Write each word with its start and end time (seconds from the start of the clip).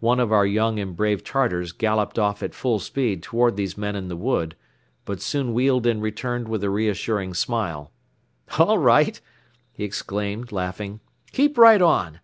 One 0.00 0.18
of 0.18 0.32
our 0.32 0.44
young 0.44 0.80
and 0.80 0.96
brave 0.96 1.22
Tartars 1.22 1.70
galloped 1.70 2.18
off 2.18 2.42
at 2.42 2.56
full 2.56 2.80
speed 2.80 3.22
toward 3.22 3.54
these 3.56 3.78
men 3.78 3.94
in 3.94 4.08
the 4.08 4.16
wood 4.16 4.56
but 5.04 5.20
soon 5.22 5.54
wheeled 5.54 5.86
and 5.86 6.02
returned 6.02 6.48
with 6.48 6.64
a 6.64 6.68
reassuring 6.70 7.34
smile. 7.34 7.92
"All 8.58 8.78
right," 8.78 9.20
he 9.72 9.84
exclaimed, 9.84 10.50
laughing, 10.50 10.98
"keep 11.30 11.56
right 11.56 11.80
on." 11.80 12.18